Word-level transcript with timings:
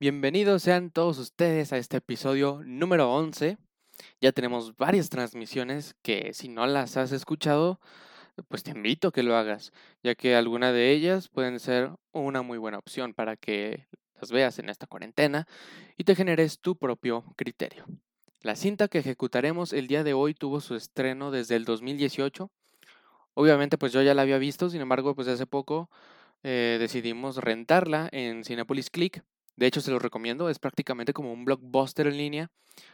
Bienvenidos 0.00 0.62
sean 0.62 0.92
todos 0.92 1.18
ustedes 1.18 1.72
a 1.72 1.76
este 1.76 1.96
episodio 1.96 2.62
número 2.64 3.12
11. 3.12 3.58
Ya 4.20 4.30
tenemos 4.30 4.76
varias 4.76 5.10
transmisiones 5.10 5.96
que 6.02 6.32
si 6.34 6.48
no 6.48 6.68
las 6.68 6.96
has 6.96 7.10
escuchado, 7.10 7.80
pues 8.46 8.62
te 8.62 8.70
invito 8.70 9.08
a 9.08 9.12
que 9.12 9.24
lo 9.24 9.34
hagas, 9.34 9.72
ya 10.04 10.14
que 10.14 10.36
alguna 10.36 10.70
de 10.70 10.92
ellas 10.92 11.28
pueden 11.28 11.58
ser 11.58 11.90
una 12.12 12.42
muy 12.42 12.58
buena 12.58 12.78
opción 12.78 13.12
para 13.12 13.34
que 13.34 13.88
las 14.20 14.30
veas 14.30 14.60
en 14.60 14.68
esta 14.68 14.86
cuarentena 14.86 15.48
y 15.96 16.04
te 16.04 16.14
generes 16.14 16.60
tu 16.60 16.76
propio 16.76 17.24
criterio. 17.34 17.84
La 18.42 18.54
cinta 18.54 18.86
que 18.86 19.00
ejecutaremos 19.00 19.72
el 19.72 19.88
día 19.88 20.04
de 20.04 20.12
hoy 20.12 20.32
tuvo 20.32 20.60
su 20.60 20.76
estreno 20.76 21.32
desde 21.32 21.56
el 21.56 21.64
2018. 21.64 22.52
Obviamente 23.34 23.78
pues 23.78 23.92
yo 23.92 24.00
ya 24.02 24.14
la 24.14 24.22
había 24.22 24.38
visto, 24.38 24.70
sin 24.70 24.80
embargo 24.80 25.16
pues 25.16 25.26
hace 25.26 25.46
poco 25.46 25.90
eh, 26.44 26.76
decidimos 26.78 27.38
rentarla 27.38 28.08
en 28.12 28.44
Cinepolis 28.44 28.90
Click 28.90 29.24
de 29.58 29.66
hecho, 29.66 29.80
se 29.80 29.90
lo 29.90 29.98
recomiendo, 29.98 30.48
es 30.48 30.60
prácticamente 30.60 31.12
como 31.12 31.32
un 31.32 31.44
blockbuster 31.44 32.06
en 32.06 32.16
línea 32.16 32.50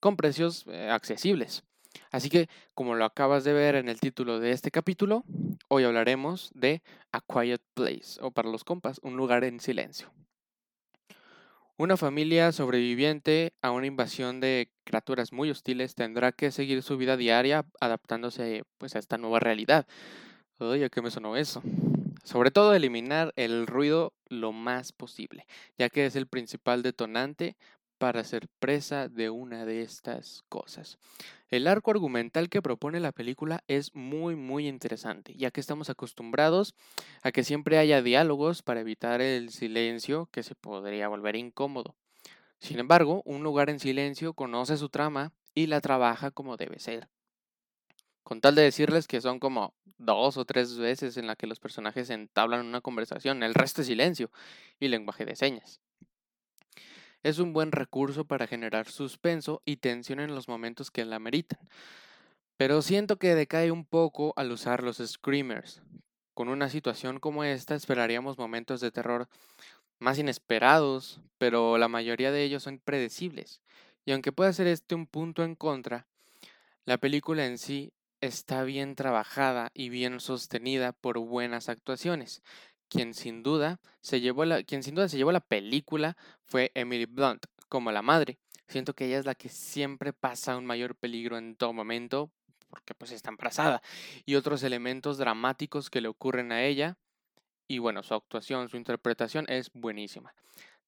con 0.00 0.16
precios 0.16 0.64
eh, 0.68 0.88
accesibles. 0.90 1.64
Así 2.10 2.30
que, 2.30 2.48
como 2.74 2.94
lo 2.94 3.04
acabas 3.04 3.44
de 3.44 3.52
ver 3.52 3.74
en 3.74 3.90
el 3.90 4.00
título 4.00 4.40
de 4.40 4.52
este 4.52 4.70
capítulo, 4.70 5.24
hoy 5.68 5.84
hablaremos 5.84 6.50
de 6.54 6.82
A 7.12 7.20
Quiet 7.20 7.60
Place, 7.74 8.18
o 8.22 8.30
para 8.30 8.48
los 8.48 8.64
compas, 8.64 9.00
un 9.02 9.18
lugar 9.18 9.44
en 9.44 9.60
silencio. 9.60 10.10
Una 11.76 11.98
familia 11.98 12.52
sobreviviente 12.52 13.52
a 13.60 13.70
una 13.70 13.86
invasión 13.86 14.40
de 14.40 14.70
criaturas 14.84 15.34
muy 15.34 15.50
hostiles 15.50 15.94
tendrá 15.94 16.32
que 16.32 16.52
seguir 16.52 16.82
su 16.82 16.96
vida 16.96 17.18
diaria 17.18 17.66
adaptándose 17.80 18.64
pues, 18.78 18.96
a 18.96 18.98
esta 18.98 19.18
nueva 19.18 19.40
realidad. 19.40 19.86
Oye, 20.56 20.88
qué 20.88 21.02
me 21.02 21.10
sonó 21.10 21.36
eso? 21.36 21.62
Sobre 22.26 22.50
todo 22.50 22.74
eliminar 22.74 23.32
el 23.36 23.68
ruido 23.68 24.12
lo 24.28 24.50
más 24.50 24.90
posible, 24.90 25.46
ya 25.78 25.88
que 25.90 26.06
es 26.06 26.16
el 26.16 26.26
principal 26.26 26.82
detonante 26.82 27.56
para 27.98 28.24
ser 28.24 28.48
presa 28.58 29.08
de 29.08 29.30
una 29.30 29.64
de 29.64 29.82
estas 29.82 30.42
cosas. 30.48 30.98
El 31.50 31.68
arco 31.68 31.92
argumental 31.92 32.48
que 32.48 32.60
propone 32.60 32.98
la 32.98 33.12
película 33.12 33.62
es 33.68 33.94
muy 33.94 34.34
muy 34.34 34.66
interesante, 34.66 35.34
ya 35.36 35.52
que 35.52 35.60
estamos 35.60 35.88
acostumbrados 35.88 36.74
a 37.22 37.30
que 37.30 37.44
siempre 37.44 37.78
haya 37.78 38.02
diálogos 38.02 38.62
para 38.62 38.80
evitar 38.80 39.20
el 39.20 39.50
silencio 39.50 40.28
que 40.32 40.42
se 40.42 40.56
podría 40.56 41.06
volver 41.06 41.36
incómodo. 41.36 41.94
Sin 42.58 42.80
embargo, 42.80 43.22
un 43.24 43.44
lugar 43.44 43.70
en 43.70 43.78
silencio 43.78 44.34
conoce 44.34 44.76
su 44.78 44.88
trama 44.88 45.32
y 45.54 45.68
la 45.68 45.80
trabaja 45.80 46.32
como 46.32 46.56
debe 46.56 46.80
ser. 46.80 47.08
Con 48.26 48.40
tal 48.40 48.56
de 48.56 48.62
decirles 48.62 49.06
que 49.06 49.20
son 49.20 49.38
como 49.38 49.72
dos 49.98 50.36
o 50.36 50.44
tres 50.44 50.76
veces 50.78 51.16
en 51.16 51.28
la 51.28 51.36
que 51.36 51.46
los 51.46 51.60
personajes 51.60 52.10
entablan 52.10 52.66
una 52.66 52.80
conversación, 52.80 53.44
el 53.44 53.54
resto 53.54 53.82
es 53.82 53.86
silencio 53.86 54.32
y 54.80 54.88
lenguaje 54.88 55.24
de 55.24 55.36
señas. 55.36 55.80
Es 57.22 57.38
un 57.38 57.52
buen 57.52 57.70
recurso 57.70 58.24
para 58.24 58.48
generar 58.48 58.88
suspenso 58.88 59.62
y 59.64 59.76
tensión 59.76 60.18
en 60.18 60.34
los 60.34 60.48
momentos 60.48 60.90
que 60.90 61.04
la 61.04 61.20
meritan. 61.20 61.60
Pero 62.56 62.82
siento 62.82 63.16
que 63.16 63.36
decae 63.36 63.70
un 63.70 63.84
poco 63.84 64.32
al 64.34 64.50
usar 64.50 64.82
los 64.82 64.96
screamers. 64.96 65.80
Con 66.34 66.48
una 66.48 66.68
situación 66.68 67.20
como 67.20 67.44
esta 67.44 67.76
esperaríamos 67.76 68.38
momentos 68.38 68.80
de 68.80 68.90
terror 68.90 69.28
más 70.00 70.18
inesperados, 70.18 71.20
pero 71.38 71.78
la 71.78 71.86
mayoría 71.86 72.32
de 72.32 72.42
ellos 72.42 72.64
son 72.64 72.80
predecibles. 72.80 73.62
Y 74.04 74.10
aunque 74.10 74.32
pueda 74.32 74.52
ser 74.52 74.66
este 74.66 74.96
un 74.96 75.06
punto 75.06 75.44
en 75.44 75.54
contra, 75.54 76.08
la 76.86 76.98
película 76.98 77.46
en 77.46 77.58
sí 77.58 77.92
está 78.26 78.62
bien 78.64 78.94
trabajada 78.94 79.70
y 79.74 79.88
bien 79.88 80.20
sostenida 80.20 80.92
por 80.92 81.18
buenas 81.18 81.68
actuaciones. 81.68 82.42
Quien 82.88 83.14
sin 83.14 83.42
duda 83.42 83.80
se 84.00 84.20
llevó 84.20 84.44
la, 84.44 84.62
quien 84.62 84.82
sin 84.82 84.94
duda 84.94 85.08
se 85.08 85.16
llevó 85.16 85.32
la 85.32 85.40
película 85.40 86.16
fue 86.44 86.70
Emily 86.74 87.06
Blunt 87.06 87.46
como 87.68 87.90
la 87.90 88.02
madre. 88.02 88.38
Siento 88.68 88.94
que 88.94 89.06
ella 89.06 89.18
es 89.18 89.26
la 89.26 89.34
que 89.34 89.48
siempre 89.48 90.12
pasa 90.12 90.56
un 90.56 90.66
mayor 90.66 90.96
peligro 90.96 91.38
en 91.38 91.56
todo 91.56 91.72
momento 91.72 92.30
porque 92.68 92.94
pues 92.94 93.12
está 93.12 93.30
embarazada 93.30 93.80
y 94.24 94.34
otros 94.34 94.62
elementos 94.62 95.18
dramáticos 95.18 95.88
que 95.88 96.00
le 96.00 96.08
ocurren 96.08 96.52
a 96.52 96.64
ella 96.64 96.98
y 97.68 97.78
bueno, 97.78 98.02
su 98.02 98.14
actuación, 98.14 98.68
su 98.68 98.76
interpretación 98.76 99.46
es 99.48 99.70
buenísima. 99.72 100.34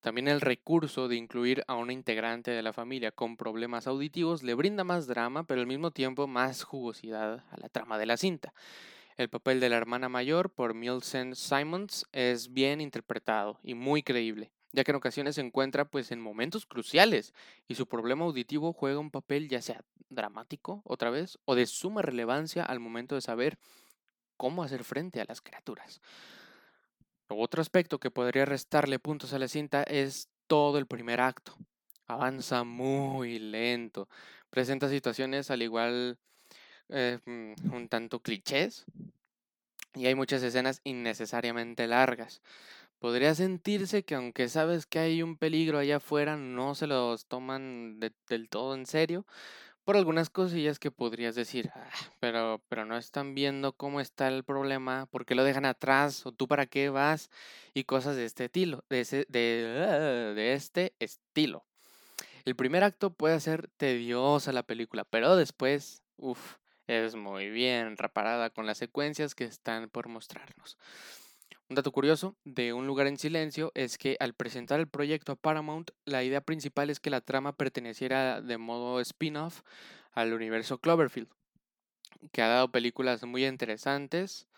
También 0.00 0.28
el 0.28 0.40
recurso 0.40 1.08
de 1.08 1.16
incluir 1.16 1.64
a 1.66 1.74
una 1.74 1.92
integrante 1.92 2.52
de 2.52 2.62
la 2.62 2.72
familia 2.72 3.10
con 3.10 3.36
problemas 3.36 3.88
auditivos 3.88 4.44
le 4.44 4.54
brinda 4.54 4.84
más 4.84 5.08
drama, 5.08 5.44
pero 5.44 5.60
al 5.60 5.66
mismo 5.66 5.90
tiempo 5.90 6.28
más 6.28 6.62
jugosidad 6.62 7.44
a 7.50 7.56
la 7.56 7.68
trama 7.68 7.98
de 7.98 8.06
la 8.06 8.16
cinta. 8.16 8.54
El 9.16 9.28
papel 9.28 9.58
de 9.58 9.68
la 9.68 9.76
hermana 9.76 10.08
mayor 10.08 10.50
por 10.50 10.74
Millicent 10.74 11.34
Simons 11.34 12.06
es 12.12 12.52
bien 12.52 12.80
interpretado 12.80 13.58
y 13.64 13.74
muy 13.74 14.04
creíble, 14.04 14.52
ya 14.72 14.84
que 14.84 14.92
en 14.92 14.96
ocasiones 14.96 15.34
se 15.34 15.40
encuentra 15.40 15.84
pues 15.84 16.12
en 16.12 16.20
momentos 16.20 16.66
cruciales 16.66 17.34
y 17.66 17.74
su 17.74 17.88
problema 17.88 18.24
auditivo 18.24 18.72
juega 18.72 19.00
un 19.00 19.10
papel 19.10 19.48
ya 19.48 19.60
sea 19.60 19.82
dramático 20.08 20.82
otra 20.84 21.10
vez 21.10 21.40
o 21.44 21.56
de 21.56 21.66
suma 21.66 22.02
relevancia 22.02 22.62
al 22.62 22.78
momento 22.78 23.16
de 23.16 23.20
saber 23.20 23.58
cómo 24.36 24.62
hacer 24.62 24.84
frente 24.84 25.20
a 25.20 25.24
las 25.26 25.40
criaturas. 25.40 26.00
Otro 27.28 27.60
aspecto 27.60 27.98
que 28.00 28.10
podría 28.10 28.46
restarle 28.46 28.98
puntos 28.98 29.32
a 29.32 29.38
la 29.38 29.48
cinta 29.48 29.82
es 29.82 30.28
todo 30.46 30.78
el 30.78 30.86
primer 30.86 31.20
acto. 31.20 31.56
Avanza 32.06 32.64
muy 32.64 33.38
lento. 33.38 34.08
Presenta 34.48 34.88
situaciones 34.88 35.50
al 35.50 35.62
igual 35.62 36.18
eh, 36.88 37.18
mm, 37.26 37.74
un 37.74 37.88
tanto 37.88 38.20
clichés. 38.20 38.86
Y 39.94 40.06
hay 40.06 40.14
muchas 40.14 40.42
escenas 40.42 40.80
innecesariamente 40.84 41.86
largas. 41.86 42.40
Podría 42.98 43.34
sentirse 43.34 44.04
que 44.04 44.14
aunque 44.14 44.48
sabes 44.48 44.86
que 44.86 44.98
hay 44.98 45.22
un 45.22 45.36
peligro 45.36 45.78
allá 45.78 45.96
afuera, 45.96 46.36
no 46.36 46.74
se 46.74 46.86
los 46.86 47.26
toman 47.26 48.00
del 48.00 48.48
todo 48.48 48.74
en 48.74 48.86
serio 48.86 49.26
por 49.88 49.96
algunas 49.96 50.28
cosillas 50.28 50.78
que 50.78 50.90
podrías 50.90 51.34
decir, 51.34 51.70
ah, 51.74 51.88
pero, 52.20 52.60
pero 52.68 52.84
no 52.84 52.98
están 52.98 53.34
viendo 53.34 53.72
cómo 53.72 54.02
está 54.02 54.28
el 54.28 54.44
problema, 54.44 55.06
por 55.06 55.24
qué 55.24 55.34
lo 55.34 55.44
dejan 55.44 55.64
atrás, 55.64 56.26
o 56.26 56.32
tú 56.32 56.46
para 56.46 56.66
qué 56.66 56.90
vas, 56.90 57.30
y 57.72 57.84
cosas 57.84 58.14
de 58.14 58.26
este 58.26 58.44
estilo, 58.44 58.84
de, 58.90 59.26
de, 59.30 59.40
de 59.40 60.52
este 60.52 60.92
estilo. 60.98 61.64
El 62.44 62.54
primer 62.54 62.84
acto 62.84 63.14
puede 63.14 63.40
ser 63.40 63.70
tediosa 63.78 64.52
la 64.52 64.62
película, 64.62 65.06
pero 65.08 65.36
después, 65.36 66.02
uff, 66.18 66.56
es 66.86 67.14
muy 67.14 67.48
bien 67.48 67.96
reparada 67.96 68.50
con 68.50 68.66
las 68.66 68.76
secuencias 68.76 69.34
que 69.34 69.44
están 69.44 69.88
por 69.88 70.08
mostrarnos. 70.08 70.76
Un 71.70 71.74
dato 71.74 71.92
curioso 71.92 72.34
de 72.44 72.72
Un 72.72 72.86
lugar 72.86 73.06
en 73.08 73.18
silencio 73.18 73.72
es 73.74 73.98
que 73.98 74.16
al 74.20 74.32
presentar 74.32 74.80
el 74.80 74.88
proyecto 74.88 75.32
a 75.32 75.36
Paramount, 75.36 75.90
la 76.06 76.24
idea 76.24 76.40
principal 76.40 76.88
es 76.88 76.98
que 76.98 77.10
la 77.10 77.20
trama 77.20 77.52
perteneciera 77.52 78.40
de 78.40 78.56
modo 78.56 79.00
spin-off 79.00 79.60
al 80.12 80.32
universo 80.32 80.78
Cloverfield, 80.78 81.28
que 82.32 82.40
ha 82.40 82.48
dado 82.48 82.70
películas 82.70 83.22
muy 83.24 83.44
interesantes 83.44 84.48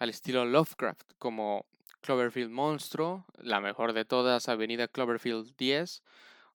al 0.00 0.10
estilo 0.10 0.44
Lovecraft, 0.44 1.12
como 1.18 1.64
Cloverfield 2.00 2.50
Monstruo, 2.50 3.24
la 3.38 3.60
mejor 3.60 3.92
de 3.92 4.04
todas, 4.04 4.48
Avenida 4.48 4.88
Cloverfield 4.88 5.54
10, 5.56 6.02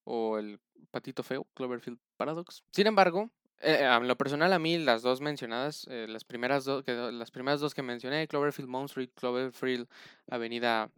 o 0.04 0.38
el 0.38 0.60
patito 0.92 1.24
feo, 1.24 1.48
Cloverfield 1.54 1.98
Paradox. 2.18 2.66
Sin 2.72 2.88
embargo, 2.88 3.32
eh, 3.62 4.00
lo 4.02 4.18
personal, 4.18 4.54
a 4.54 4.60
mí 4.60 4.78
las 4.78 5.02
dos 5.02 5.22
mencionadas, 5.22 5.88
eh, 5.90 6.08
las, 6.10 6.24
primeras 6.24 6.66
que, 6.86 6.94
las 6.94 7.32
primeras 7.32 7.60
dos 7.60 7.74
que 7.74 7.82
mencioné, 7.82 8.28
Cloverfield 8.28 8.70
Monster 8.70 9.04
y 9.04 9.08
Cloverfield 9.08 9.88
Avenida 10.30 10.92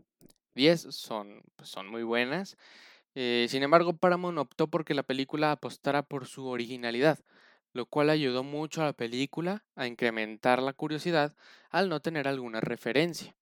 10, 0.56 0.88
son, 0.90 1.44
pues, 1.56 1.69
son 1.69 1.88
muy 1.88 2.03
buenas. 2.03 2.57
Eh, 3.16 3.47
sin 3.50 3.63
embargo, 3.63 3.94
Paramount 3.94 4.38
optó 4.40 4.68
porque 4.68 4.94
la 4.94 5.03
película 5.03 5.51
apostara 5.51 6.03
por 6.03 6.25
su 6.25 6.47
originalidad, 6.47 7.19
lo 7.74 7.85
cual 7.85 8.09
ayudó 8.09 8.44
mucho 8.44 8.81
a 8.81 8.85
la 8.85 8.94
película 8.94 9.63
a 9.75 9.88
incrementar 9.88 10.62
la 10.62 10.74
curiosidad 10.74 11.35
al 11.69 11.90
no 11.90 12.00
tener 12.01 12.28
alguna 12.28 12.62
referencia. 12.62 13.35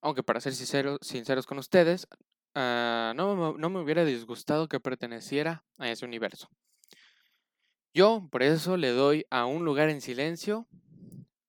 Aunque 0.00 0.22
para 0.22 0.40
ser 0.40 0.54
sinceros 0.54 1.46
con 1.46 1.58
ustedes, 1.58 2.08
ah, 2.54 3.12
no, 3.16 3.56
no 3.58 3.70
me 3.70 3.80
hubiera 3.80 4.04
disgustado 4.04 4.68
que 4.68 4.80
perteneciera 4.80 5.64
a 5.78 5.90
ese 5.90 6.04
universo. 6.04 6.48
Yo 7.98 8.28
por 8.30 8.44
eso 8.44 8.76
le 8.76 8.90
doy 8.90 9.26
a 9.28 9.44
un 9.44 9.64
lugar 9.64 9.88
en 9.88 10.00
silencio 10.00 10.68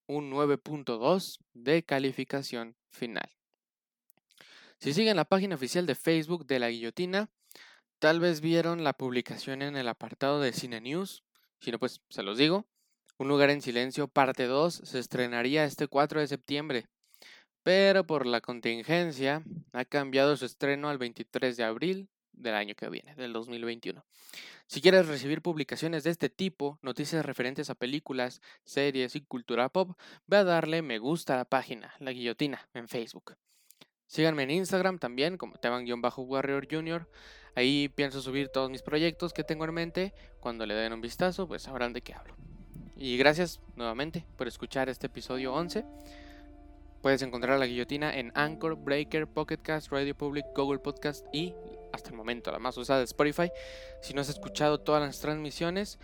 un 0.07 0.31
9.2 0.31 1.38
de 1.54 1.84
calificación 1.84 2.75
final. 2.90 3.30
Si 4.80 4.96
siguen 4.96 5.16
la 5.16 5.25
página 5.25 5.54
oficial 5.54 5.86
de 5.86 5.94
Facebook 5.94 6.48
de 6.48 6.57
la 6.57 6.72
guillotina, 6.72 7.30
tal 8.00 8.19
vez 8.19 8.42
vieron 8.42 8.84
la 8.84 8.94
publicación 8.94 9.62
en 9.62 9.78
el 9.78 9.88
apartado 9.88 10.42
de 10.42 10.51
Cine 10.51 10.81
News. 10.81 11.24
Si 11.60 11.69
no, 11.69 11.78
pues 11.78 12.01
se 12.10 12.24
los 12.24 12.40
digo. 12.40 12.66
Un 13.19 13.28
lugar 13.28 13.51
en 13.51 13.62
silencio, 13.62 14.07
parte 14.07 14.48
2, 14.48 14.74
se 14.74 14.98
estrenaría 14.98 15.66
este 15.66 15.88
4 15.88 16.19
de 16.19 16.28
septiembre. 16.30 16.88
Pero 17.62 18.07
por 18.07 18.25
la 18.25 18.42
contingencia 18.42 19.44
ha 19.72 19.86
cambiado 19.86 20.36
su 20.36 20.46
estreno 20.46 20.90
al 20.90 20.98
23 20.98 21.57
de 21.57 21.63
abril 21.63 22.10
del 22.33 22.55
año 22.55 22.75
que 22.75 22.89
viene, 22.89 23.15
del 23.15 23.33
2021. 23.33 24.03
Si 24.67 24.81
quieres 24.81 25.07
recibir 25.07 25.41
publicaciones 25.41 26.03
de 26.03 26.11
este 26.11 26.29
tipo, 26.29 26.79
noticias 26.81 27.25
referentes 27.25 27.69
a 27.69 27.75
películas, 27.75 28.41
series 28.63 29.15
y 29.15 29.21
cultura 29.21 29.69
pop, 29.69 29.97
ve 30.27 30.37
a 30.37 30.43
darle 30.43 30.81
me 30.81 30.99
gusta 30.99 31.33
a 31.33 31.37
la 31.37 31.45
página, 31.45 31.93
La 31.99 32.11
Guillotina, 32.11 32.69
en 32.73 32.87
Facebook. 32.87 33.35
Síganme 34.07 34.43
en 34.43 34.51
Instagram 34.51 34.97
también, 34.97 35.37
como 35.37 35.57
Teban-Warrior 35.57 36.67
Junior. 36.69 37.07
Ahí 37.55 37.89
pienso 37.89 38.21
subir 38.21 38.49
todos 38.49 38.71
mis 38.71 38.81
proyectos 38.81 39.33
que 39.33 39.43
tengo 39.43 39.65
en 39.65 39.73
mente. 39.73 40.13
Cuando 40.39 40.65
le 40.65 40.73
den 40.73 40.93
un 40.93 41.01
vistazo, 41.01 41.47
pues 41.47 41.63
sabrán 41.63 41.93
de 41.93 42.01
qué 42.01 42.13
hablo. 42.13 42.35
Y 42.95 43.17
gracias 43.17 43.61
nuevamente 43.75 44.25
por 44.35 44.47
escuchar 44.47 44.89
este 44.89 45.07
episodio 45.07 45.53
11. 45.53 45.85
Puedes 47.01 47.21
encontrar 47.21 47.57
la 47.59 47.65
guillotina 47.65 48.17
en 48.17 48.31
Anchor, 48.35 48.75
Breaker, 48.75 49.25
Pocketcast, 49.25 49.89
Radio 49.89 50.15
Public, 50.15 50.45
Google 50.55 50.79
Podcast 50.79 51.25
y 51.31 51.53
hasta 51.91 52.09
el 52.09 52.15
momento 52.15 52.51
la 52.51 52.59
más 52.59 52.77
usada 52.77 53.03
Spotify. 53.03 53.51
Si 54.01 54.13
no 54.13 54.21
has 54.21 54.30
escuchado 54.30 54.80
todas 54.80 55.01
las 55.01 55.19
transmisiones, 55.19 56.00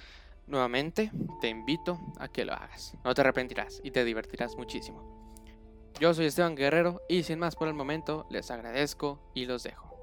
nuevamente 0.48 1.12
te 1.42 1.50
invito 1.50 2.00
a 2.18 2.28
que 2.28 2.46
lo 2.46 2.54
hagas. 2.54 2.96
No 3.04 3.14
te 3.14 3.22
arrepentirás 3.22 3.82
y 3.84 3.92
te 3.92 4.04
divertirás 4.04 4.56
muchísimo. 4.56 5.16
Yo 6.00 6.14
soy 6.14 6.26
Esteban 6.26 6.56
Guerrero 6.56 7.02
y 7.08 7.24
sin 7.24 7.40
más 7.40 7.56
por 7.56 7.68
el 7.68 7.74
momento 7.74 8.28
les 8.30 8.52
agradezco 8.52 9.20
y 9.34 9.46
los 9.46 9.64
dejo. 9.64 9.95